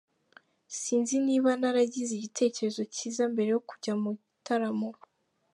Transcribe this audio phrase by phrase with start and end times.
[0.79, 4.89] Sinzi niba naragize igitekerezo cyiza mbere yo kujya mu gitaramo.